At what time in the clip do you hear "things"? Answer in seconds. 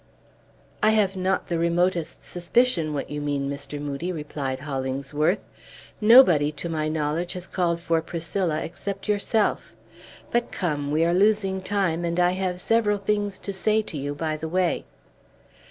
12.97-13.37